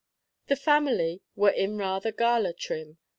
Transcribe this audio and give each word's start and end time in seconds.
The 0.47 0.55
family 0.55 1.21
were 1.35 1.51
in 1.51 1.77
rather 1.77 2.11
gala 2.11 2.53
trim. 2.53 2.97